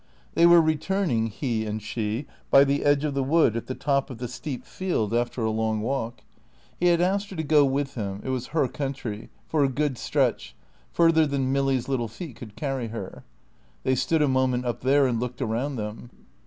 They 0.33 0.47
were 0.47 0.63
returning, 0.63 1.27
he 1.27 1.63
and 1.63 1.79
she, 1.79 2.25
by 2.49 2.63
the 2.63 2.83
edge 2.83 3.03
of 3.03 3.13
the 3.13 3.21
wood 3.21 3.55
at 3.55 3.67
the 3.67 3.75
top 3.75 4.09
of 4.09 4.17
the 4.17 4.27
steep 4.27 4.65
field 4.65 5.13
after 5.13 5.43
a 5.43 5.51
long 5.51 5.79
walk. 5.81 6.21
He 6.79 6.87
had 6.87 7.01
asked 7.01 7.29
her 7.29 7.35
to 7.35 7.43
go 7.43 7.63
with 7.65 7.93
him 7.93 8.19
it 8.23 8.29
was 8.29 8.47
her 8.47 8.67
country 8.67 9.29
for 9.47 9.63
a 9.63 9.69
good 9.69 9.99
stretch, 9.99 10.55
further 10.91 11.27
than 11.27 11.51
Milly's 11.51 11.87
little 11.87 12.07
feet 12.07 12.35
could 12.35 12.55
carry 12.55 12.87
her. 12.87 13.25
They 13.83 13.93
stood 13.93 14.23
a 14.23 14.27
moment 14.27 14.65
up 14.65 14.81
there 14.81 15.05
and 15.05 15.19
looked 15.19 15.39
around 15.39 15.75
them. 15.75 16.09